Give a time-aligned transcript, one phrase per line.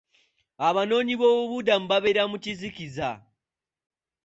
[0.67, 3.09] Abanoonyiboobubudamu babeera mu kizikiza.